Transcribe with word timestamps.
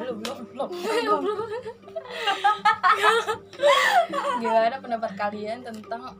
belum 0.00 0.16
belum 0.22 0.38
belum. 0.52 0.70
Belum. 0.96 1.22
Gimana 4.40 4.76
pendapat 4.78 5.12
kalian 5.18 5.66
tentang 5.66 6.14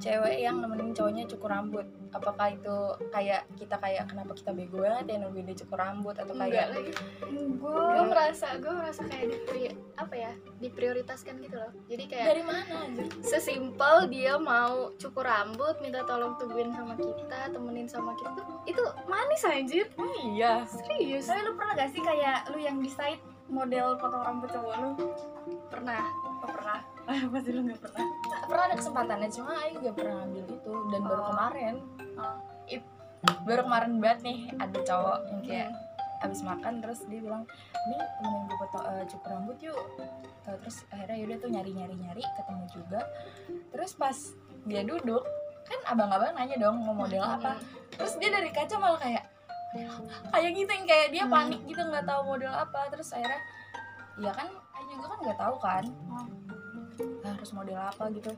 cewek 0.00 0.36
yang 0.40 0.58
nemenin 0.60 0.92
cowoknya 0.96 1.24
cukur 1.28 1.52
rambut 1.52 1.86
apakah 2.16 2.56
itu 2.56 2.76
kayak 3.12 3.44
kita 3.60 3.76
kayak 3.76 4.08
kenapa 4.08 4.32
kita 4.32 4.50
bego 4.56 4.80
banget 4.80 5.04
ya 5.12 5.16
nungguin 5.20 5.46
dia 5.52 5.56
cukur 5.60 5.78
rambut 5.78 6.16
atau 6.16 6.32
enggak 6.32 6.50
kayak 6.50 6.68
lagi. 6.72 6.92
Gue 7.60 7.72
gue 7.76 8.04
merasa 8.08 8.48
gue 8.56 8.72
merasa 8.72 9.02
kayak 9.04 9.26
dipri 9.32 9.62
apa 10.00 10.14
ya 10.16 10.32
diprioritaskan 10.58 11.34
gitu 11.44 11.56
loh. 11.60 11.72
Jadi 11.86 12.04
kayak 12.08 12.26
dari 12.32 12.42
mana 12.44 12.72
anjir 12.88 13.06
sesimpel 13.20 14.08
dia 14.08 14.34
mau 14.40 14.90
cukur 14.96 15.24
rambut 15.28 15.76
minta 15.84 16.02
tolong 16.08 16.34
tungguin 16.40 16.72
sama 16.72 16.96
kita 16.96 17.52
temenin 17.52 17.88
sama 17.88 18.16
kita 18.16 18.40
tuh 18.40 18.56
itu 18.64 18.82
manis 19.04 19.42
anjir. 19.44 19.86
Oh 20.00 20.10
iya. 20.32 20.64
Serius. 20.64 21.28
Tapi 21.28 21.44
lu 21.44 21.52
pernah 21.54 21.74
gak 21.76 21.90
sih 21.92 22.02
kayak 22.02 22.48
lu 22.52 22.58
yang 22.58 22.80
decide 22.80 23.20
model 23.46 23.94
potong 24.00 24.24
rambut 24.26 24.50
cowok 24.50 24.74
lu? 24.82 24.90
Pernah? 25.70 26.02
Oh, 26.26 26.48
pernah 26.50 26.82
pasti 27.06 27.50
lu 27.50 27.60
gak 27.64 27.80
pernah 27.80 28.06
pernah 28.44 28.64
ada 28.64 28.74
kesempatannya 28.74 29.28
cuma 29.30 29.50
Ayu 29.60 29.76
gak 29.80 29.94
pernah 29.94 30.14
ngambil 30.20 30.44
itu 30.50 30.72
dan 30.90 31.00
baru 31.02 31.16
Oh. 31.16 31.26
kemarin 31.28 31.74
Oh. 32.14 32.36
it- 32.66 32.92
baru 33.42 33.60
kemarin 33.62 33.92
banget 33.96 34.20
nih 34.22 34.38
ada 34.56 34.78
cowok 34.80 35.18
yang 35.26 35.40
kayak 35.42 35.70
abis 36.18 36.40
makan 36.42 36.74
terus 36.78 37.00
dia 37.04 37.20
bilang 37.20 37.44
nih 37.86 38.00
temenin 38.16 38.42
gue 38.44 38.58
potong 38.58 38.84
eh, 38.84 39.04
cukur 39.06 39.30
rambut 39.30 39.58
yuk 39.60 39.80
Eh, 40.46 40.54
terus 40.56 40.86
akhirnya 40.88 41.18
yaudah 41.18 41.38
tuh 41.38 41.50
nyari 41.50 41.70
nyari 41.72 41.94
nyari 41.96 42.22
ketemu 42.22 42.64
juga 42.70 43.02
terus 43.68 43.92
pas 43.92 44.14
dia 44.64 44.80
duduk 44.80 45.26
kan 45.64 45.80
abang-abang 45.84 46.30
nanya 46.32 46.54
dong 46.56 46.78
mau 46.78 46.94
model 46.94 47.18
apa 47.18 47.58
terus 47.90 48.14
dia 48.14 48.30
dari 48.30 48.50
kaca 48.50 48.78
malah 48.78 48.94
kayak 48.96 49.26
kayak 50.30 50.50
gitu 50.54 50.70
yang 50.70 50.86
kayak 50.86 51.08
dia 51.10 51.24
Hmm. 51.24 51.34
panik 51.34 51.60
gitu 51.66 51.82
nggak 51.82 52.06
tahu 52.06 52.20
model 52.24 52.48
apa 52.48 52.80
terus 52.88 53.10
akhirnya 53.10 53.42
ya 54.16 54.30
kan 54.30 54.46
Ayu 54.72 54.86
juga 54.92 55.06
kan 55.08 55.18
nggak 55.20 55.38
tahu 55.40 55.56
kan 55.58 55.84
Hmm. 55.84 56.14
"Ah, 56.14 56.26
harus 57.22 57.50
model 57.52 57.78
apa 57.78 58.04
gitu? 58.12 58.32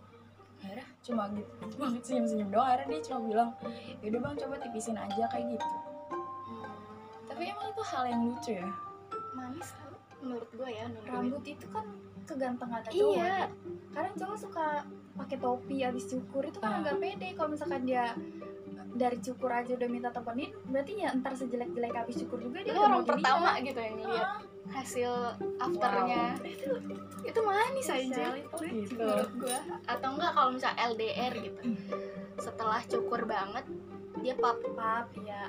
Akhirnya 0.59 0.87
cuma 1.06 1.23
gitu 1.31 1.51
cuma 1.77 1.87
senyum 2.03 2.27
senyum 2.27 2.48
doang. 2.51 2.67
Akhirnya 2.67 2.89
dia 2.98 3.01
cuma 3.06 3.19
bilang 3.27 3.51
yaudah 4.03 4.20
bang 4.20 4.34
coba 4.42 4.55
tipisin 4.59 4.97
aja 4.98 5.25
kayak 5.31 5.47
gitu. 5.55 5.67
Tapi 7.29 7.42
emang 7.55 7.67
itu 7.70 7.83
hal 7.86 8.05
yang 8.11 8.20
lucu 8.27 8.51
ya. 8.59 8.69
Manis 9.36 9.70
tau 9.79 9.95
menurut 10.19 10.51
gue 10.51 10.70
ya 10.75 10.86
rambut 11.06 11.45
itu 11.47 11.67
kan 11.70 11.86
kegantengan 12.27 12.83
cowok 12.91 13.14
iya. 13.23 13.47
kadang 13.95 14.14
cowok 14.19 14.36
suka 14.36 14.67
pakai 15.14 15.39
topi 15.39 15.77
abis 15.86 16.05
cukur 16.11 16.42
itu 16.42 16.59
kan 16.59 16.70
Ah. 16.75 16.79
nggak 16.83 16.98
pede 16.98 17.29
kalau 17.39 17.55
misalkan 17.55 17.86
dia 17.86 18.19
dari 18.91 19.19
cukur 19.19 19.50
aja 19.50 19.75
udah 19.75 19.86
minta 19.86 20.08
temenin 20.08 20.48
berarti 20.64 20.92
ya 20.98 21.11
entar 21.11 21.33
sejelek 21.33 21.70
jelek 21.70 21.94
abis 21.94 22.22
cukur 22.22 22.39
juga 22.41 22.61
dia 22.61 22.72
orang 22.75 23.05
pertama 23.05 23.56
gitu 23.61 23.77
yang 23.77 23.97
lihat 24.00 24.28
Ah, 24.69 24.77
hasil 24.77 25.08
afternya. 25.56 26.36
Itu 26.39 26.77
itu 27.22 27.41
manis 27.41 27.89
aja. 27.89 28.20
Sel 28.28 28.36
itu 28.39 28.64
Gitu. 28.84 29.00
menurut 29.00 29.33
gue 29.39 29.58
atau 29.83 30.08
enggak 30.12 30.30
kalau 30.30 30.50
misal 30.53 30.72
LDR 30.77 31.33
gitu. 31.34 31.61
Setelah 32.36 32.84
cukur 32.84 33.25
banget 33.25 33.64
dia 34.19 34.36
pap 34.36 34.61
pap 34.77 35.08
ya. 35.19 35.48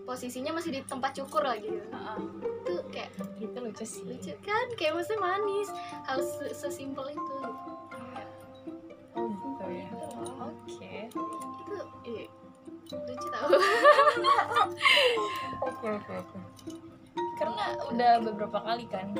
Posisinya 0.00 0.54
masih 0.54 0.70
di 0.70 0.80
tempat 0.82 1.14
cukur 1.14 1.42
lagi. 1.42 1.66
Gitu. 1.66 1.82
itu 2.60 2.74
kayak 2.88 3.10
itu 3.40 3.58
lucu 3.58 3.82
sih. 3.84 4.02
lucu 4.04 4.32
kan 4.38 4.66
kayak 4.72 4.94
maksudnya 4.94 5.18
manis. 5.18 5.68
Hal 6.04 6.22
se- 6.22 6.54
sesimpel 6.54 7.10
itu. 7.10 7.34
Oh 7.42 7.56
oke 15.66 15.86
oke 15.88 16.12
oke 16.12 16.38
karena 17.40 17.64
udah 17.88 18.12
beberapa 18.20 18.58
kali 18.60 18.84
kan. 18.92 19.16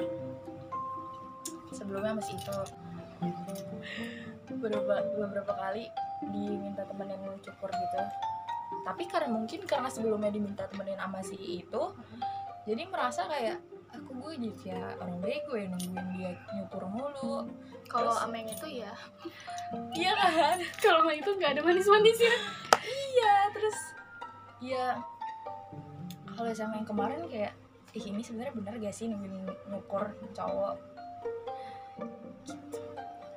Sebelumnya 1.73 2.13
masih 2.21 2.37
itu. 2.37 2.59
Beberapa 4.53 4.95
beberapa 5.17 5.53
kali 5.57 5.89
diminta 6.29 6.85
temenin 6.85 7.25
cukur 7.41 7.73
gitu. 7.73 8.01
Tapi 8.85 9.09
karena 9.09 9.33
mungkin 9.33 9.65
karena 9.65 9.89
sebelumnya 9.89 10.29
diminta 10.29 10.69
temenin 10.69 11.01
sama 11.01 11.25
si 11.25 11.65
itu 11.65 11.83
jadi 12.69 12.87
merasa 12.93 13.25
kayak 13.25 13.57
aku 13.97 14.13
gue 14.21 14.33
jadi 14.37 14.53
kayak 14.63 15.01
orang 15.01 15.19
bego 15.25 15.53
ya 15.57 15.67
nungguin 15.73 16.07
dia 16.13 16.31
nyukur 16.53 16.85
mulu. 16.93 17.49
Kalau 17.89 18.13
ameng 18.29 18.47
itu 18.47 18.85
ya. 18.85 18.93
Iya 19.97 20.13
kan? 20.13 20.59
Kalau 20.77 21.09
ameng 21.09 21.25
itu 21.25 21.31
nggak 21.33 21.57
ada 21.57 21.63
manis-manisnya. 21.65 22.35
Iya 22.85 23.35
terus 23.57 24.00
ya 24.61 25.01
kalau 26.37 26.53
sama 26.53 26.81
yang 26.81 26.89
kemarin 26.89 27.21
kayak 27.29 27.53
ih 27.97 28.05
ini 28.07 28.23
sebenarnya 28.23 28.55
bener 28.55 28.75
gak 28.79 28.95
sih 28.95 29.11
nungguin 29.11 29.51
nyukur 29.67 30.15
cowok? 30.37 30.77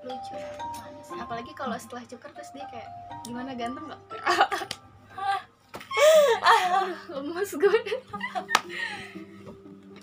Lucu. 0.04 0.36
Manis 0.78 1.10
apalagi 1.16 1.52
kalau 1.56 1.80
setelah 1.80 2.04
cukur 2.06 2.30
terus 2.36 2.52
dia 2.52 2.68
kayak 2.70 2.90
gimana 3.24 3.56
ganteng 3.56 3.88
nggak 3.88 4.04
Aduh, 6.44 7.24
lemas 7.24 7.56
gue. 7.56 7.80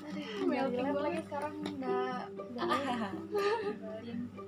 Aduh, 0.08 0.48
melting 0.48 0.88
gue 0.88 1.02
lagi 1.04 1.20
sekarang 1.28 1.52
ngebalin. 1.60 4.18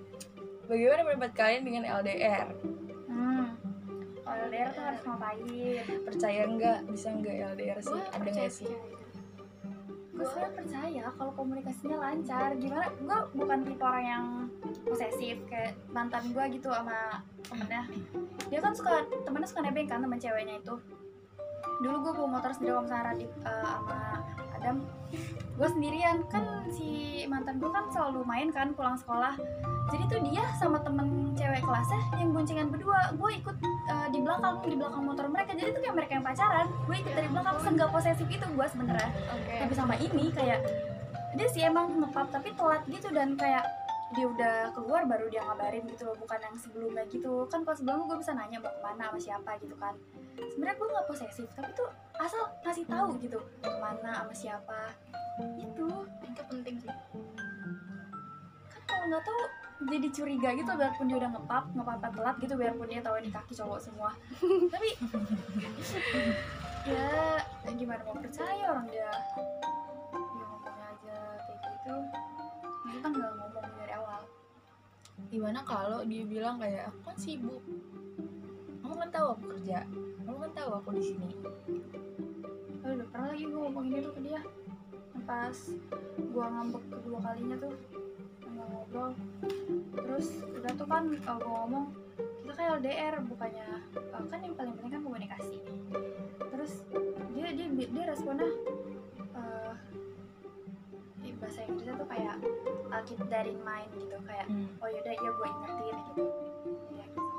bagaimana 0.72 1.04
pendapat 1.04 1.32
kalian 1.36 1.62
dengan 1.68 1.84
LDR 2.00 2.48
LDR 4.48 4.69
tuh 4.75 4.82
harus 4.82 5.00
ngapain? 5.06 5.47
Percaya 6.06 6.42
nggak? 6.48 6.78
Bisa 6.91 7.08
nggak 7.14 7.34
LDR 7.54 7.78
sih? 7.78 7.98
Gue 7.98 8.16
ada 8.16 8.30
nggak 8.30 8.53
sih? 8.53 8.72
gue 10.12 10.28
sebenarnya 10.28 10.54
percaya 10.54 11.04
kalau 11.19 11.32
komunikasinya 11.34 11.97
lancar. 11.98 12.54
Gimana? 12.60 12.86
Gue 13.00 13.19
bukan 13.32 13.58
tipe 13.64 13.82
orang 13.82 14.04
yang 14.06 14.25
posesif 14.84 15.41
kayak 15.48 15.75
mantan 15.91 16.31
gue 16.31 16.44
gitu 16.54 16.69
sama 16.70 17.25
temennya. 17.48 17.82
Dia 18.47 18.60
kan 18.60 18.70
suka 18.76 19.02
temennya 19.25 19.48
suka 19.48 19.66
nebeng 19.66 19.88
kan 19.88 19.98
temen 19.98 20.20
ceweknya 20.20 20.62
itu. 20.62 20.75
Dulu 21.82 21.97
gue 22.06 22.12
bawa 22.14 22.28
motor 22.38 22.52
sendiri 22.54 22.78
sama 22.78 23.02
Radit 23.02 23.31
eh, 23.42 23.66
sama 23.66 24.00
Adam 24.62 24.78
gue 25.58 25.68
sendirian. 25.68 26.22
Kan 26.30 26.70
si 26.70 27.22
mantan 27.26 27.58
gue 27.58 27.66
kan 27.68 27.90
selalu 27.90 28.22
main 28.22 28.48
kan 28.54 28.70
pulang 28.78 28.94
sekolah. 28.94 29.34
Jadi 29.90 30.02
tuh 30.06 30.20
dia 30.30 30.46
sama 30.56 30.78
temen 30.80 31.34
cewek 31.34 31.60
kelasnya 31.60 32.00
yang 32.16 32.30
boncengan 32.30 32.70
berdua. 32.70 33.10
Gue 33.18 33.42
ikut 33.42 33.56
eh, 33.90 34.08
di 34.14 34.22
belakang 34.22 34.62
di 34.62 34.78
belakang 34.78 35.02
motor 35.02 35.26
mereka. 35.26 35.58
Jadi 35.58 35.74
tuh 35.74 35.82
kayak 35.82 35.96
mereka 35.98 36.12
yang 36.14 36.24
pacaran. 36.24 36.66
Gue 36.86 36.96
ikut 37.02 37.12
dari 37.12 37.28
belakang 37.28 37.56
senggak 37.60 37.90
posesif 37.90 38.26
itu 38.30 38.46
gue 38.46 38.66
sebenernya. 38.70 39.10
Oke. 39.34 39.54
Tapi 39.66 39.72
sama 39.74 39.94
ini 39.98 40.30
kayak 40.30 40.62
dia 41.32 41.48
sih 41.50 41.66
emang 41.66 41.98
ngepap 41.98 42.30
tapi 42.30 42.54
telat 42.54 42.86
gitu. 42.86 43.10
Dan 43.10 43.34
kayak 43.34 43.66
dia 44.12 44.28
udah 44.28 44.56
keluar 44.76 45.08
baru 45.08 45.26
dia 45.28 45.42
ngabarin 45.44 45.84
gitu 45.90 46.06
loh. 46.06 46.16
Bukan 46.16 46.38
yang 46.38 46.56
sebelumnya 46.56 47.04
gitu. 47.10 47.50
Kan 47.50 47.66
kalau 47.66 47.76
sebelumnya 47.76 48.06
gue 48.08 48.18
bisa 48.22 48.32
nanya 48.32 48.62
mau 48.62 48.70
ke 48.70 48.80
mana 48.80 49.10
sama 49.10 49.18
siapa? 49.18 49.50
gitu 49.60 49.76
kan 49.76 49.98
sebenarnya 50.37 50.76
gue 50.78 50.88
nggak 50.88 51.09
posesif 51.09 51.48
tapi 51.56 51.70
tuh 51.75 51.88
asal 52.20 52.43
ngasih 52.62 52.87
tahu 52.87 53.19
gitu 53.20 53.38
ke 53.60 53.70
mana 53.81 54.22
sama 54.22 54.34
siapa 54.34 54.81
itu 55.59 55.88
itu 56.28 56.43
penting 56.48 56.76
sih. 56.78 56.93
Kan 58.69 58.82
kalau 58.84 59.04
nggak 59.09 59.25
tahu 59.25 59.43
jadi 59.82 60.09
curiga 60.15 60.48
gitu 60.54 60.70
biarpun 60.78 61.06
dia 61.10 61.19
udah 61.19 61.31
ngepap 61.34 61.65
ngepap 61.75 61.98
telat 62.15 62.37
gitu 62.38 62.54
biarpun 62.54 62.87
dia 62.87 63.00
tahu 63.03 63.16
ini 63.19 63.31
kaki 63.32 63.53
cowok 63.56 63.81
semua. 63.81 64.10
Tapi 64.72 64.91
ya 66.87 67.38
ya 67.41 67.70
gimana 67.72 68.00
mau 68.04 68.16
percaya 68.19 68.64
orang 68.70 68.87
dia? 68.91 69.10
Dia 70.12 70.44
ngomongnya 70.47 70.87
aja 70.93 71.16
kayak 71.49 71.59
gitu. 71.64 71.94
Kita 72.93 73.06
nggak 73.09 73.32
ngomong 73.41 73.75
dari 73.81 73.93
awal. 73.97 74.22
Gimana 75.32 75.59
kalau 75.64 76.00
dia 76.04 76.25
bilang 76.28 76.60
kayak 76.60 76.93
aku 76.93 76.99
kan 77.09 77.16
sibuk 77.16 77.62
kan 77.64 77.81
tahu 79.22 79.38
aku 79.38 79.44
kerja. 79.54 79.78
Kamu 80.26 80.38
kan 80.42 80.52
tahu 80.58 80.70
aku 80.82 80.88
di 80.98 81.02
sini. 81.14 81.28
Oh, 82.82 82.90
udah 82.90 83.06
pernah 83.06 83.28
lagi 83.30 83.44
gue 83.46 83.60
ngomongin 83.62 84.02
itu 84.02 84.10
ke 84.10 84.20
dia. 84.26 84.42
Pas 85.22 85.58
gua 86.34 86.46
ngambek 86.50 86.82
kedua 86.90 87.19
kalinya 87.22 87.56
tuh 87.62 87.74
nggak 88.42 88.66
ngobrol. 88.66 89.14
Terus 89.94 90.26
udah 90.42 90.72
tuh 90.74 90.86
kan 90.90 91.04
uh, 91.14 91.38
gua 91.38 91.54
ngomong 91.62 91.84
kita 92.19 92.52
kayak 92.58 92.72
LDR 92.82 93.14
bukannya 93.30 93.69
uh, 94.10 94.24
kan 94.26 94.38
yang 94.42 94.54
paling 94.58 94.74
penting 94.74 94.92
kan 94.98 95.02
komunikasi. 95.06 95.58
Terus 96.42 96.72
dia 97.38 97.48
dia 97.54 97.66
dia 97.70 98.04
responnya 98.10 98.50
uh, 99.38 99.72
di 101.22 101.30
bahasa 101.38 101.62
Inggrisnya 101.70 101.94
tuh 101.94 102.08
kayak 102.10 102.42
I'll 102.90 103.06
keep 103.06 103.22
that 103.30 103.46
in 103.46 103.62
mind 103.62 103.86
gitu. 103.94 104.18
Kayak 104.26 104.50
Hmm. 104.50 104.66
oh 104.82 104.90
yaudah 104.90 105.14
iya 105.14 105.30
gue 105.30 105.46
ingetin 105.46 105.96
gitu. 106.10 106.22
Ya 106.98 107.06
gitu 107.06 107.31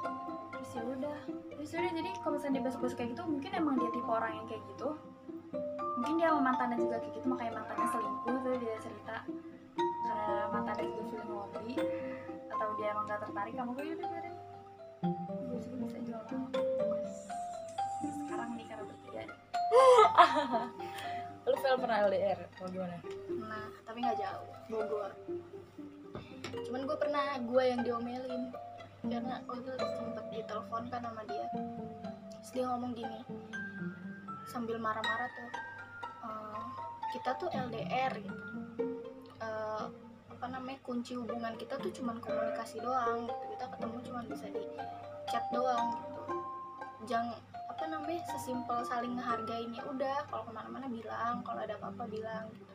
ya 0.74 0.84
udah. 0.84 1.18
Terus 1.54 1.70
ya 1.74 1.80
udah 1.86 1.94
jadi 1.94 2.10
kalau 2.22 2.34
misalnya 2.38 2.54
dia 2.60 2.66
besok-besok 2.66 2.98
kayak 2.98 3.10
gitu 3.14 3.24
mungkin 3.30 3.52
emang 3.54 3.76
dia 3.78 3.90
tipe 3.94 4.10
orang 4.10 4.32
yang 4.38 4.46
kayak 4.50 4.64
gitu. 4.76 4.90
Mungkin 6.02 6.14
dia 6.20 6.28
sama 6.34 6.42
mantannya 6.52 6.78
juga 6.82 6.96
kayak 7.00 7.14
gitu 7.16 7.26
makanya 7.30 7.54
mantannya 7.62 7.88
selingkuh 7.94 8.36
tuh 8.44 8.54
dia 8.60 8.76
cerita 8.82 9.18
karena 10.04 10.36
mantannya 10.52 10.86
juga 10.90 11.04
film 11.10 11.28
ngopi 11.32 11.74
atau 12.52 12.68
dia 12.78 12.88
emang 12.92 13.06
gak 13.08 13.20
tertarik 13.24 13.54
sama 13.56 13.72
gue 13.74 13.84
yaudah 13.88 14.08
biarin. 14.12 14.36
Gue 15.48 15.58
juga 15.62 15.76
bisa 15.86 15.98
jual 16.04 16.22
sekarang 18.04 18.50
nih 18.60 18.66
karena 18.68 18.84
bertiga 18.84 19.22
deh. 19.30 19.40
lu 21.44 21.58
Novel 21.74 21.90
pernah 21.90 22.06
LDR 22.06 22.40
atau 22.54 22.70
gimana? 22.70 22.98
Nah 23.50 23.66
tapi 23.82 23.98
nggak 24.06 24.18
jauh 24.22 24.52
Bogor. 24.70 25.12
Cuman 26.70 26.82
gue 26.86 26.98
pernah 27.02 27.26
gue 27.42 27.64
yang 27.66 27.82
diomelin 27.82 28.54
karena 29.04 29.44
waktu 29.44 29.68
itu 29.76 29.88
sempet 30.00 30.26
ditelepon 30.32 30.84
kan 30.88 31.02
sama 31.04 31.22
dia. 31.28 31.48
Terus 32.40 32.52
dia 32.56 32.66
ngomong 32.72 32.92
gini 32.96 33.20
sambil 34.48 34.78
marah-marah 34.80 35.30
tuh 35.32 35.52
"Eh, 36.24 36.64
kita 37.12 37.32
tuh 37.36 37.50
LDR 37.52 38.14
gitu. 38.20 38.44
Eh, 39.44 39.86
apa 40.32 40.46
namanya 40.48 40.80
kunci 40.84 41.16
hubungan 41.16 41.56
kita 41.60 41.80
tuh 41.80 41.92
cuman 41.92 42.20
komunikasi 42.20 42.80
doang 42.84 43.28
gitu. 43.28 43.44
kita 43.56 43.66
ketemu 43.76 43.98
cuman 44.08 44.24
bisa 44.28 44.46
di 44.52 44.64
chat 45.28 45.46
doang 45.52 45.88
gitu. 46.00 46.22
Jangan 47.08 47.36
apa 47.68 47.84
namanya 47.90 48.22
sesimpel 48.32 48.80
saling 48.88 49.20
ngehargain 49.20 49.72
ya 49.76 49.84
udah. 49.84 50.24
Kalau 50.32 50.44
ke 50.48 50.52
mana-mana 50.56 50.88
bilang 50.88 51.44
kalau 51.44 51.60
ada 51.64 51.76
apa-apa 51.76 52.08
bilang 52.08 52.48
gitu. 52.56 52.74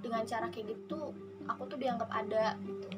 Dengan 0.00 0.24
cara 0.24 0.48
kayak 0.48 0.72
gitu 0.72 1.12
aku 1.44 1.62
tuh 1.68 1.76
dianggap 1.76 2.08
ada 2.08 2.56
gitu 2.64 2.88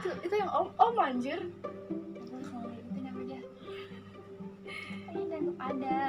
itu 0.00 0.10
itu 0.24 0.34
yang 0.40 0.48
om 0.48 0.68
om 0.80 0.96
anjir 0.96 1.40
dia. 3.20 3.40
Dianggap 5.12 5.56
ada. 5.60 6.00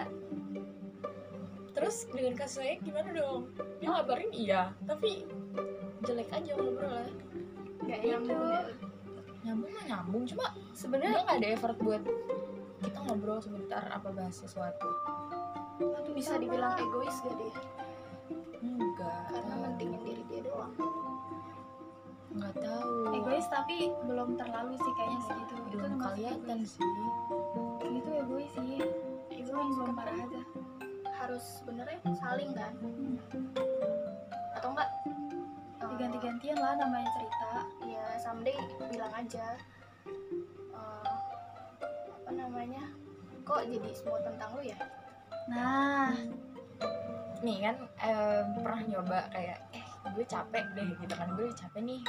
terus 1.72 2.04
dengan 2.12 2.36
kasusnya 2.36 2.78
gimana 2.84 3.10
dong 3.16 3.48
dia 3.80 3.90
ngabarin 3.90 4.32
iya 4.36 4.62
tapi 4.84 5.24
jelek 6.04 6.30
aja 6.30 6.52
ngobrolnya 6.60 7.16
nggak 7.82 8.00
Itu. 8.04 8.08
nyambung 8.12 8.44
ya. 8.44 8.62
nyambung 9.42 9.72
mah 9.72 9.84
nyambung 9.88 10.24
cuma 10.28 10.46
sebenarnya 10.76 11.12
dia 11.16 11.24
nggak 11.24 11.40
ada 11.42 11.50
effort 11.56 11.78
buat 11.80 12.04
kita 12.84 12.98
ngobrol 13.08 13.40
sebentar 13.40 13.84
apa 13.88 14.10
bahas 14.12 14.36
sesuatu 14.36 14.90
itu 15.80 16.12
bisa 16.12 16.36
dibilang 16.38 16.76
egois 16.76 17.18
gak 17.24 17.40
deh 17.40 17.56
tapi 23.52 23.92
belum 24.08 24.40
terlalu 24.40 24.80
sih 24.80 24.94
kayaknya 24.96 25.20
segitu. 25.28 25.54
Itu 25.54 25.76
belum 25.76 25.92
termasuk 26.00 26.16
kelihatan 26.16 26.58
egois. 26.58 26.72
sih 26.72 26.90
Itu 27.92 28.10
egois 28.16 28.52
sih. 28.56 28.80
Itu 29.30 29.50
yang 29.52 29.72
belum 29.76 29.92
parah 29.94 30.16
aja. 30.18 30.42
harus 31.22 31.62
sebenarnya 31.62 32.02
saling 32.18 32.50
kan 32.58 32.74
atau 34.58 34.74
enggak 34.74 34.90
eh, 35.78 35.86
Diganti-gantian 35.86 36.58
lah 36.58 36.74
namanya 36.74 37.10
cerita. 37.14 37.52
ya 37.86 38.06
someday 38.18 38.58
bilang 38.90 39.14
aja 39.14 39.54
eh, 40.74 41.14
apa 42.10 42.30
namanya 42.34 42.90
kok 43.46 43.62
jadi 43.70 43.90
semua 43.94 44.18
tentang 44.26 44.50
lu 44.58 44.66
ya 44.66 44.82
Nah, 45.46 46.14
nih 47.42 47.58
kan 47.66 47.76
em, 48.02 48.46
pernah 48.62 48.82
nyoba 48.86 49.20
kayak 49.30 49.58
eh 49.74 49.86
gue 50.14 50.26
capek 50.26 50.66
deh 50.74 50.90
gitu 50.98 51.14
kan 51.14 51.30
gue 51.34 51.50
capek 51.54 51.82
nih 51.82 52.02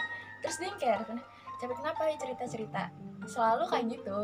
terus 0.42 0.58
dia 0.58 0.68
yang 0.68 0.78
kayak 0.78 0.96
rasanya 1.06 1.24
capek 1.62 1.76
kenapa 1.78 2.00
ya 2.10 2.16
cerita 2.18 2.44
cerita 2.50 2.82
selalu 3.30 3.64
kayak 3.70 3.86
gitu. 3.94 4.20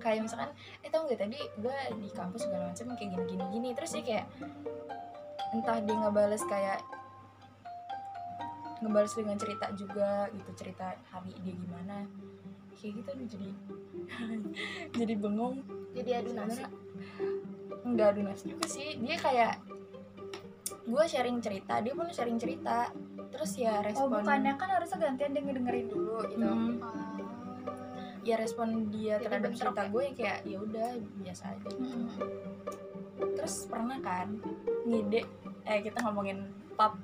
Kayak 0.00 0.20
misalkan 0.24 0.50
eh 0.80 0.88
tau 0.88 1.04
gak 1.04 1.20
tadi 1.20 1.38
gue 1.60 1.78
di 1.98 2.08
kampus 2.14 2.46
segala 2.46 2.72
macam 2.72 2.94
kayak 2.96 3.10
gini 3.10 3.24
gini 3.26 3.44
gini 3.52 3.68
terus 3.76 3.90
dia 3.92 4.04
kayak 4.06 4.26
entah 5.50 5.78
dia 5.82 5.96
ngebales 5.98 6.42
kayak 6.46 6.80
ngebales 8.80 9.12
dengan 9.12 9.36
cerita 9.36 9.66
juga 9.76 10.30
gitu 10.32 10.50
cerita 10.56 10.96
hari 11.12 11.36
dia 11.44 11.54
gimana. 11.58 12.06
Kayak 12.80 12.92
gitu 13.02 13.08
aduh 13.12 13.28
jadi 13.28 13.48
jadi 15.04 15.14
bengong. 15.20 15.56
Jadi 15.92 16.10
adu 16.16 16.30
nasib 16.32 16.70
nggak 17.84 18.08
adu 18.14 18.20
nasib 18.24 18.46
juga 18.56 18.66
sih. 18.70 18.96
Dia 19.02 19.18
kayak 19.20 19.54
gue 20.90 21.04
sharing 21.06 21.38
cerita 21.38 21.78
dia 21.82 21.92
pun 21.94 22.08
sharing 22.10 22.38
cerita 22.40 22.90
terus 23.30 23.52
ya 23.54 23.78
oh 23.78 23.82
respon 23.86 24.08
bukannya 24.12 24.52
kan 24.54 24.68
harusnya 24.70 24.98
gantian 25.00 25.30
dia 25.30 25.42
ngedengerin 25.42 25.86
dulu 25.86 26.18
gitu. 26.26 26.44
Hmm, 26.44 26.82
Ah, 26.82 27.16
ya 28.20 28.36
respon 28.36 28.68
dia 28.90 29.16
Jadi 29.16 29.24
terhadap 29.24 29.52
cerita 29.54 29.80
ya? 29.80 29.88
gue 29.88 30.04
kayak 30.12 30.38
ya 30.44 30.58
udah 30.60 30.88
biasa 31.18 31.42
aja 31.48 31.66
gitu. 31.66 31.80
Mm-mm. 31.80 32.08
terus 33.36 33.64
pernah 33.64 33.96
kan 34.00 34.28
ngide 34.84 35.24
eh 35.64 35.80
kita 35.80 35.98
ngomongin 36.02 36.44
pub 36.74 36.96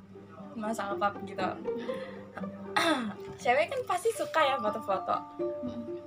masalah 0.52 0.96
pub 0.96 1.14
gitu 1.24 1.44
cewek 3.36 3.68
kan 3.68 3.80
pasti 3.84 4.12
suka 4.12 4.40
ya 4.42 4.56
foto-foto 4.58 5.16
Mm-mm. 5.40 6.00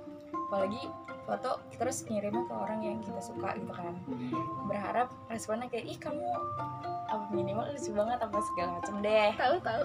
apalagi 0.46 0.82
foto 1.26 1.62
terus 1.74 2.02
ngirimnya 2.04 2.42
ke 2.42 2.54
orang 2.54 2.80
yang 2.82 2.98
kita 3.00 3.22
suka 3.22 3.54
gitu 3.54 3.70
kan 3.70 3.94
berharap 4.66 5.10
responnya 5.26 5.66
kayak 5.66 5.86
ih 5.86 5.98
kamu 5.98 6.26
apa 7.10 7.26
minimal 7.34 7.66
lucu 7.74 7.90
banget 7.90 8.18
apa 8.22 8.38
segala 8.46 8.68
macem 8.78 8.94
deh. 9.02 9.30
Tahu 9.34 9.56
tahu. 9.60 9.82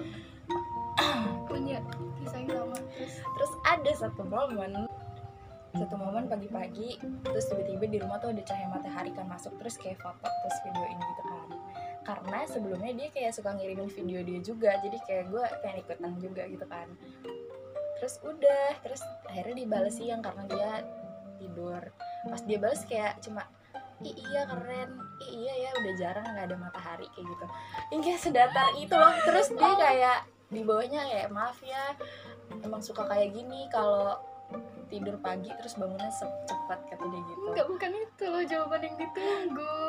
Punya 1.50 1.78
kisah 2.22 2.38
yang 2.40 2.50
sama 2.54 2.78
terus. 2.94 3.14
Terus 3.20 3.52
ada 3.66 3.90
satu 3.98 4.22
momen 4.24 4.86
satu 5.76 6.00
momen 6.00 6.24
pagi-pagi 6.24 6.96
terus 7.20 7.52
tiba-tiba 7.52 7.84
di 7.84 7.98
rumah 8.00 8.16
tuh 8.16 8.32
ada 8.32 8.40
cahaya 8.40 8.64
matahari 8.72 9.12
kan 9.12 9.28
masuk 9.28 9.52
terus 9.60 9.76
kayak 9.76 10.00
foto 10.00 10.24
terus 10.24 10.56
video 10.64 10.84
ini 10.88 11.02
gitu 11.04 11.22
kan. 11.28 11.48
Karena 12.00 12.38
sebelumnya 12.48 12.92
dia 12.96 13.08
kayak 13.12 13.32
suka 13.36 13.52
ngirimin 13.52 13.92
video 13.92 14.24
dia 14.24 14.40
juga 14.40 14.70
jadi 14.80 14.98
kayak 15.04 15.24
gue 15.28 15.44
pengen 15.60 15.76
ikutan 15.84 16.12
juga 16.16 16.42
gitu 16.48 16.64
kan. 16.64 16.88
Terus 18.00 18.14
udah 18.24 18.66
terus 18.80 19.02
akhirnya 19.28 19.54
dibales 19.60 19.94
siang 20.00 20.24
karena 20.24 20.44
dia 20.48 20.70
tidur. 21.36 21.82
Pas 22.24 22.42
dia 22.48 22.58
balas 22.58 22.82
kayak 22.88 23.20
cuma 23.20 23.44
Ih, 24.04 24.12
iya 24.12 24.44
keren. 24.44 24.90
Ih, 25.24 25.30
iya 25.40 25.54
ya 25.56 25.70
udah 25.80 25.94
jarang 25.96 26.26
nggak 26.36 26.46
ada 26.52 26.56
matahari 26.60 27.08
kayak 27.16 27.26
gitu. 27.32 27.46
Ini 27.92 28.00
kayak 28.04 28.20
sedatar 28.20 28.68
itu 28.76 28.92
loh. 28.92 29.14
Terus 29.24 29.46
dia 29.56 29.72
kayak 29.72 30.18
di 30.46 30.60
bawahnya 30.62 31.02
kayak 31.08 31.28
maaf 31.32 31.58
ya 31.64 31.96
emang 32.62 32.78
suka 32.78 33.02
kayak 33.08 33.34
gini 33.34 33.66
kalau 33.72 34.14
tidur 34.86 35.18
pagi 35.18 35.50
terus 35.58 35.74
bangunnya 35.74 36.12
cepat 36.46 36.78
kata 36.92 37.04
dia 37.10 37.22
gitu. 37.24 37.46
Enggak 37.50 37.66
bukan 37.66 37.90
itu 37.98 38.24
loh 38.30 38.44
jawaban 38.46 38.82
yang 38.84 38.96
ditunggu. 39.00 39.80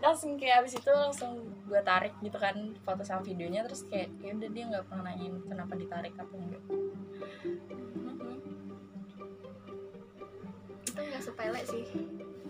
Langsung 0.00 0.40
kayak 0.40 0.64
abis 0.64 0.80
itu 0.80 0.92
langsung 0.92 1.32
gue 1.66 1.80
tarik 1.84 2.14
gitu 2.22 2.38
kan 2.38 2.54
foto 2.86 3.02
sama 3.02 3.20
videonya 3.26 3.66
terus 3.66 3.84
kayak 3.90 4.14
ya 4.22 4.32
udah 4.32 4.50
dia 4.52 4.64
nggak 4.70 4.84
pernah 4.88 5.04
nanyain 5.10 5.36
kenapa 5.44 5.72
ditarik 5.76 6.14
apa 6.16 6.32
enggak. 6.32 6.62
Itu 10.86 11.00
nggak 11.02 11.22
sepele 11.26 11.60
sih 11.66 11.84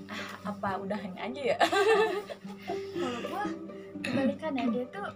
Ah, 0.06 0.54
apa 0.54 0.68
udahan 0.82 1.12
aja 1.18 1.42
ya? 1.54 1.58
Kalau 3.00 3.20
gua 3.26 3.44
kebalikan 4.06 4.52
ya 4.54 4.64
dia 4.70 4.84
tuh 4.94 5.06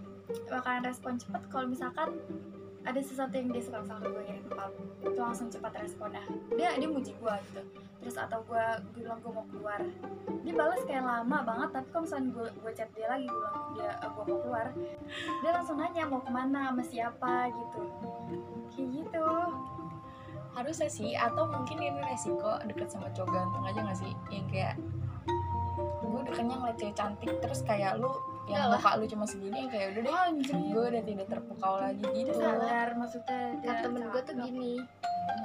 bakalan 0.50 0.82
respon 0.86 1.14
cepet 1.18 1.42
kalau 1.50 1.66
misalkan 1.66 2.08
ada 2.80 3.00
sesuatu 3.02 3.34
yang 3.36 3.52
dia 3.52 3.60
suka 3.60 3.84
misalkan 3.84 4.08
gue 4.08 4.24
pap 4.56 4.72
itu 5.04 5.20
langsung 5.20 5.52
cepat 5.52 5.84
responnya 5.84 6.24
dia 6.56 6.72
dia 6.80 6.88
muji 6.88 7.12
gua 7.20 7.36
gitu. 7.50 7.60
Terus 8.00 8.16
atau 8.16 8.40
gua 8.48 8.80
gue 8.80 9.04
bilang 9.04 9.20
gue 9.20 9.32
mau 9.32 9.44
keluar. 9.52 9.80
Dia 10.40 10.54
balas 10.56 10.80
kayak 10.88 11.04
lama 11.04 11.38
banget 11.44 11.68
tapi 11.76 11.88
kalau 11.92 12.02
misalnya 12.08 12.28
gue 12.32 12.46
gue 12.56 12.72
chat 12.72 12.90
dia 12.96 13.06
lagi 13.06 13.26
gue 13.28 13.36
bilang 13.36 13.66
dia 13.76 13.90
eh, 14.00 14.10
gua 14.10 14.24
mau 14.24 14.38
keluar. 14.40 14.66
Dia 15.44 15.50
langsung 15.52 15.76
nanya 15.76 16.04
mau 16.08 16.20
ke 16.24 16.30
mana 16.32 16.60
sama 16.72 16.82
siapa 16.82 17.34
gitu. 17.52 17.80
Kayak 18.72 18.88
gitu 18.96 19.26
harusnya 20.54 20.90
sih 20.90 21.14
atau 21.14 21.46
mungkin 21.46 21.78
ini 21.78 22.00
resiko 22.02 22.58
deket 22.66 22.90
sama 22.90 23.08
cowok 23.14 23.30
ganteng 23.30 23.64
aja 23.70 23.80
gak 23.86 23.98
sih? 23.98 24.12
Yang 24.34 24.46
kayak 24.50 24.74
gue 26.10 26.20
deketnya 26.26 26.56
ngeliat 26.58 26.76
cewek 26.76 26.96
cantik 26.98 27.30
terus 27.38 27.60
kayak 27.62 27.94
lu 28.02 28.10
yang 28.50 28.66
Enggak 28.66 28.70
lah. 28.74 28.80
muka 28.82 28.90
lu 28.98 29.04
cuma 29.06 29.24
segini 29.30 29.56
yang 29.62 29.70
kayak 29.70 29.86
udah 29.94 30.02
deh 30.02 30.14
anjir 30.26 30.56
gue 30.58 30.84
udah 30.90 31.02
tidak 31.06 31.26
terpukau 31.30 31.74
lagi 31.78 32.06
gitu. 32.10 32.32
sadar 32.34 32.88
maksudnya 32.98 33.40
kata 33.62 33.80
temen 33.86 34.02
gue 34.10 34.22
tuh 34.26 34.34
gini 34.42 34.72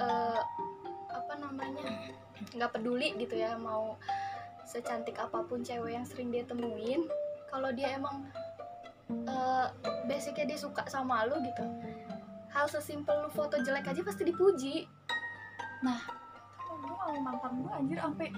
eh, 0.02 0.40
apa 1.14 1.32
namanya 1.38 1.86
nggak 2.50 2.70
peduli 2.74 3.14
gitu 3.14 3.38
ya 3.38 3.54
mau 3.54 3.94
secantik 4.66 5.14
apa 5.22 5.46
pun 5.46 5.62
cewek 5.62 5.94
yang 5.94 6.02
sering 6.02 6.34
dia 6.34 6.42
temuin. 6.42 7.06
Kalau 7.46 7.70
dia 7.70 7.94
emang 7.94 8.26
eh, 9.06 9.66
basicnya 10.10 10.50
dia 10.50 10.58
suka 10.58 10.82
sama 10.90 11.30
lu 11.30 11.38
gitu 11.46 11.62
hal 12.56 12.66
sesimpel 12.72 13.28
lu 13.28 13.28
foto 13.28 13.60
jelek 13.60 13.92
aja 13.92 14.00
pasti 14.00 14.24
dipuji 14.24 14.88
Oh, 15.78 16.76
gue 16.76 16.94
mau 16.94 17.20
mantan 17.22 17.52
gue 17.58 17.72
anjir 17.72 17.98
sampai 17.98 18.28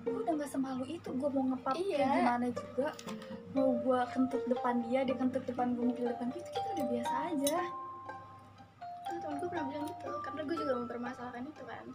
gue 0.00 0.14
udah 0.14 0.32
gak 0.36 0.50
semalu 0.50 0.84
itu 0.92 1.10
gue 1.10 1.28
mau 1.28 1.44
ngepap 1.46 1.74
Iya. 1.74 1.96
kayak 1.98 2.10
gimana 2.14 2.46
juga 2.50 2.88
mau 3.50 3.68
gue 3.74 4.00
kentut 4.08 4.42
depan 4.46 4.74
dia 4.82 5.00
dia 5.02 5.14
kentut 5.14 5.44
depan 5.44 5.66
gue 5.72 5.84
mobil 5.84 6.06
depan 6.06 6.26
gitu 6.28 6.48
kita 6.48 6.68
udah 6.72 6.86
biasa 6.88 7.14
aja 7.28 7.56
Tuh, 9.00 9.16
temen 9.18 9.36
gue 9.36 9.48
pernah 9.48 9.66
bilang 9.66 9.86
gitu 9.86 10.10
karena 10.20 10.40
gue 10.42 10.56
juga 10.58 10.72
mempermasalahkan 10.76 11.42
itu 11.44 11.62
kan 11.64 11.86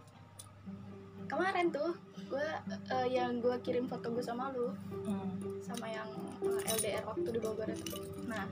kemarin 1.24 1.66
tuh 1.70 1.90
gue 2.24 2.46
eh, 2.90 3.06
yang 3.08 3.38
gue 3.38 3.54
kirim 3.60 3.86
foto 3.86 4.06
gue 4.10 4.20
sama 4.20 4.50
lu 4.50 4.74
Hmm. 5.04 5.30
sama 5.60 5.86
yang 5.86 6.08
eh, 6.40 6.60
LDR 6.70 7.04
waktu 7.04 7.28
di 7.28 7.38
Bogor 7.38 7.68
itu. 7.68 7.96
Nah, 8.24 8.44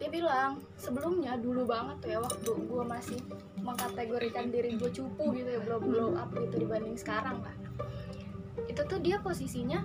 dia 0.00 0.08
bilang 0.10 0.60
sebelumnya 0.76 1.38
dulu 1.38 1.64
banget 1.64 1.96
tuh 2.02 2.10
ya 2.10 2.18
waktu 2.20 2.50
gue 2.50 2.84
masih 2.84 3.18
mengkategorikan 3.62 4.50
diri 4.50 4.76
gue 4.76 4.90
cupu 4.90 5.32
gitu 5.34 5.48
ya 5.48 5.60
belum 5.62 5.82
blow 5.86 6.10
up 6.18 6.30
gitu 6.34 6.66
dibanding 6.66 6.98
sekarang 6.98 7.40
lah. 7.40 7.56
Itu 8.66 8.82
tuh 8.86 8.98
dia 9.00 9.18
posisinya 9.22 9.82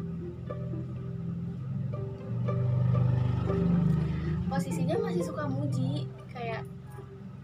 posisinya 4.50 4.98
masih 4.98 5.24
suka 5.24 5.46
muji 5.46 6.10
kayak 6.34 6.66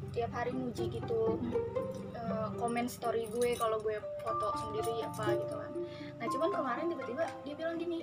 tiap 0.10 0.32
hari 0.34 0.52
muji 0.58 0.90
gitu 0.90 1.38
Eh, 2.26 2.50
komen 2.58 2.90
story 2.90 3.30
gue 3.30 3.54
kalau 3.54 3.78
gue 3.86 4.02
foto 4.26 4.50
sendiri 4.58 5.06
apa 5.06 5.38
gitu 5.38 5.54
kan 5.62 5.72
nah 6.18 6.26
cuman 6.26 6.50
kemarin 6.50 6.86
tiba-tiba 6.90 7.24
dia 7.46 7.54
bilang 7.54 7.78
gini 7.78 8.02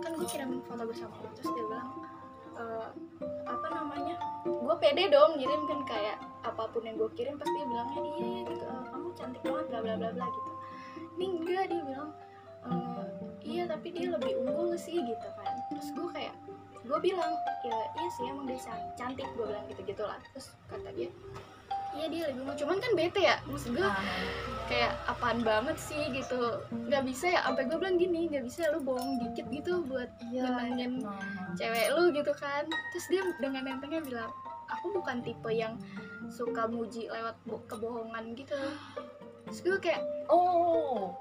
kan 0.00 0.16
gue 0.16 0.24
kirim 0.32 0.64
foto 0.64 0.80
gue 0.88 0.96
sama 0.96 1.12
dia 1.20 1.28
terus 1.36 1.52
dia 1.52 1.64
bilang 1.68 1.88
"Eh, 2.54 2.88
apa 3.44 3.66
namanya? 3.70 4.16
Gue 4.44 4.74
pede 4.78 5.10
dong 5.10 5.36
ngirim 5.36 5.62
kan 5.66 5.80
kayak 5.84 6.16
apa 6.44 6.68
pun 6.70 6.84
yang 6.84 6.96
gue 6.96 7.10
kirim 7.16 7.34
pasti 7.36 7.54
dia 7.56 7.66
bilangnya 7.66 8.00
iya 8.04 8.16
iya 8.20 8.40
gitu 8.48 8.64
"Eh, 8.64 8.82
kamu 8.90 9.08
cantik 9.16 9.42
banget 9.42 9.66
bla 9.70 9.80
bla 9.82 9.94
bla 9.98 10.10
bla 10.12 10.26
gitu. 10.28 10.50
Ini 11.18 11.26
enggak 11.40 11.64
dia 11.72 11.82
bilang 11.82 12.10
"Eh, 12.64 13.06
iya 13.44 13.62
tapi 13.66 13.88
dia 13.92 14.06
lebih 14.12 14.32
unggul 14.40 14.74
sih? 14.76 14.98
gitu 14.98 15.28
kan. 15.36 15.52
Terus 15.72 15.88
gue 15.92 16.08
kayak 16.12 16.34
gue 16.84 16.98
bilang 17.00 17.32
ya 17.64 17.78
iya 17.96 18.08
sih 18.12 18.28
emang 18.28 18.44
dia 18.44 18.60
can- 18.60 18.92
cantik 18.92 19.24
gue 19.32 19.44
bilang 19.48 19.64
gitu 19.72 19.80
gitulah 19.88 20.20
terus 20.36 20.52
kata 20.68 20.92
dia 20.92 21.08
iya 21.94 22.06
dia 22.10 22.22
lebih 22.30 22.42
unggul 22.42 22.56
cuman 22.58 22.76
kan 22.82 22.92
bete 22.98 23.20
ya 23.22 23.36
maksud 23.46 23.70
gue 23.74 23.86
Ah, 23.86 23.98
kayak 24.64 24.92
apaan 25.04 25.44
banget 25.44 25.76
sih 25.76 26.00
gitu. 26.08 26.64
Nggak 26.72 27.04
bisa 27.04 27.36
ya 27.36 27.40
sampai 27.44 27.68
gue 27.68 27.76
bilang 27.76 28.00
gini 28.00 28.32
nggak 28.32 28.44
bisa 28.48 28.72
lu 28.72 28.80
bohong 28.80 29.20
dikit 29.20 29.46
gitu 29.52 29.84
buat 29.84 30.08
iya. 30.32 30.48
nyenengin 30.48 31.04
nah, 31.04 31.20
cewek 31.52 31.92
lu 31.92 32.08
gitu 32.16 32.32
kan. 32.32 32.64
Terus 32.92 33.06
dia 33.12 33.22
dengan 33.38 33.68
entengnya 33.68 34.00
bilang 34.00 34.30
aku 34.72 34.96
bukan 34.96 35.20
tipe 35.20 35.50
yang 35.52 35.76
suka 36.32 36.64
muji 36.64 37.12
lewat 37.12 37.36
bo- 37.44 37.64
kebohongan 37.68 38.32
gitu. 38.34 38.56
Terus 39.52 39.60
gue 39.60 39.76
kayak 39.84 40.02
oh. 40.32 41.12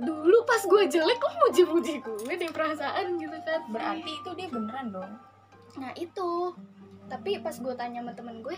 Dulu 0.00 0.38
pas 0.48 0.62
gue 0.64 0.82
jelek 0.88 1.18
kok 1.20 1.34
muji-muji 1.44 2.00
gue 2.00 2.34
deh 2.36 2.52
perasaan 2.52 3.20
gitu 3.20 3.36
kan. 3.44 3.60
Berarti 3.68 4.10
itu 4.12 4.30
dia 4.36 4.48
beneran 4.52 4.92
dong? 4.92 5.12
Nah 5.80 5.92
itu. 5.96 6.52
Tapi 7.10 7.42
pas 7.42 7.56
gue 7.56 7.74
tanya 7.74 8.04
sama 8.04 8.12
temen 8.14 8.38
gue 8.44 8.54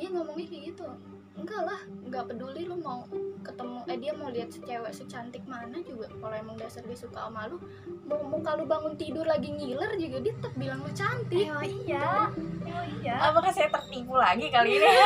dia 0.00 0.08
ngomongnya 0.08 0.46
kayak 0.48 0.62
gitu. 0.72 0.88
Enggak 1.36 1.62
lah 1.62 1.80
nggak 2.04 2.24
peduli 2.26 2.62
lu 2.66 2.76
mau 2.80 3.04
ketemu 3.40 3.78
eh 3.88 3.96
dia 3.96 4.12
mau 4.12 4.28
lihat 4.28 4.50
cewek 4.50 4.92
secantik 4.92 5.44
mana 5.44 5.78
juga. 5.80 6.08
Kalau 6.10 6.34
emang 6.34 6.56
dasar 6.56 6.82
dia 6.82 6.96
suka 6.96 7.28
sama 7.28 7.46
lu 7.46 7.56
mau 8.04 8.20
mau 8.24 8.40
kalau 8.40 8.64
bangun 8.64 8.96
tidur 8.96 9.24
lagi 9.24 9.48
ngiler 9.48 9.94
juga 9.96 10.18
dia 10.20 10.32
tetap 10.36 10.52
bilang 10.56 10.80
lu 10.80 10.92
cantik. 10.92 11.46
Oh 11.48 11.64
iya. 11.64 12.28
Oh 12.66 12.84
iya. 12.98 13.14
Apakah 13.30 13.52
saya 13.52 13.68
tertipu 13.68 14.16
lagi 14.16 14.48
kali 14.48 14.80
ini. 14.80 14.88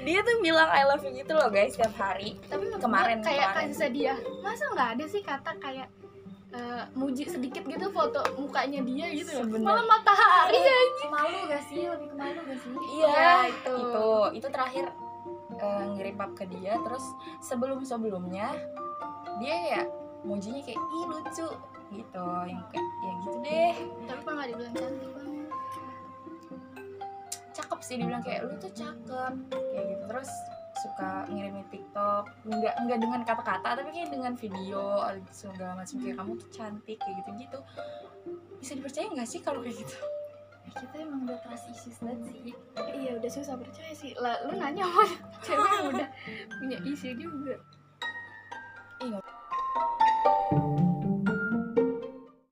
Dia 0.00 0.24
tuh 0.24 0.40
bilang 0.40 0.64
I 0.72 0.88
love 0.88 1.04
you 1.04 1.12
gitu 1.12 1.36
loh 1.36 1.52
guys 1.52 1.76
setiap 1.76 1.92
hari. 1.92 2.32
Tapi 2.48 2.72
Kemarin, 2.80 3.20
kayak 3.20 3.52
kemarin. 3.52 3.68
kasusnya 3.68 3.90
dia 3.92 4.14
masa 4.40 4.64
nggak 4.72 4.88
ada 4.96 5.04
sih 5.04 5.20
kata 5.20 5.52
kayak 5.60 5.92
eh, 6.50 6.82
muji 6.98 7.24
sedikit 7.30 7.62
gitu 7.66 7.86
foto 7.94 8.20
mukanya 8.34 8.80
dia 8.82 9.06
gitu. 9.14 9.30
Sebenernya. 9.42 9.66
malah 9.66 9.84
matahari. 9.86 10.58
Ya 10.58 11.08
malu 11.10 11.38
gak 11.46 11.62
sih? 11.70 11.82
Lebih 11.86 12.06
ke 12.10 12.16
malu 12.18 12.40
gak 12.46 12.58
sih? 12.58 12.70
Iya 12.98 13.08
Ya, 13.08 13.34
itu. 13.46 13.74
itu. 13.74 14.10
Itu 14.42 14.48
terakhir 14.50 14.84
eh, 15.60 15.84
ngirim 15.94 16.14
pap 16.18 16.30
ke 16.34 16.44
dia. 16.50 16.74
Terus 16.82 17.04
sebelum 17.42 17.86
sebelumnya 17.86 18.50
dia 19.38 19.56
ya 19.78 19.82
mujinya 20.26 20.60
kayak 20.66 20.80
ih 20.80 21.04
lucu 21.06 21.48
gitu. 21.94 22.26
Yang 22.46 22.64
kayak 22.74 22.86
ya 22.86 23.12
gitu 23.24 23.36
deh. 23.46 23.74
Tapi 24.10 24.22
malah 24.26 24.46
dibilang 24.50 24.74
cantik? 24.74 25.10
Banget 25.14 25.28
cakep 27.50 27.80
sih 27.82 27.94
dibilang 27.98 28.22
kayak 28.24 28.40
lu 28.46 28.54
tuh 28.58 28.72
cakep 28.72 29.32
kayak 29.52 29.84
gitu. 29.94 30.04
Terus 30.10 30.30
suka 30.80 31.28
ngirimin 31.28 31.66
TikTok. 31.68 32.24
Nggak 32.48 32.74
nggak 32.86 32.98
dengan 32.98 33.20
kata-kata 33.22 33.68
tapi 33.80 33.90
kayak 33.92 34.10
dengan 34.10 34.32
video 34.34 35.04
segala 35.30 35.76
macam. 35.76 35.96
Kayak 36.00 36.16
kamu 36.18 36.32
tuh 36.40 36.48
cantik 36.50 36.98
kayak 36.98 37.14
gitu 37.20 37.30
gitu. 37.36 37.58
Bisa 38.60 38.72
dipercaya 38.76 39.06
nggak 39.12 39.28
sih 39.28 39.40
kalau 39.44 39.60
kayak 39.60 39.76
gitu? 39.80 39.96
Ya, 40.60 40.70
kita 40.76 40.96
emang 41.00 41.24
udah 41.24 41.38
trust 41.40 41.66
issues 41.72 41.98
banget 42.04 42.20
sih. 42.28 42.52
Iya 43.00 43.10
udah 43.16 43.30
susah 43.32 43.54
percaya 43.56 43.92
sih. 43.96 44.12
Lah 44.16 44.44
lu 44.48 44.56
nanya 44.56 44.84
sama 44.84 45.04
cewek 45.44 45.72
udah 45.92 46.08
punya 46.60 46.78
isi 46.84 47.16
juga. 47.16 47.56
Nggak- 49.00 50.59